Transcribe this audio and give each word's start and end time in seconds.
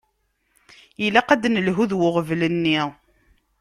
Ilaq 1.05 1.29
ad 1.31 1.39
d-nelhu 1.41 1.85
d 1.89 1.91
uɣbel-nni. 2.07 2.79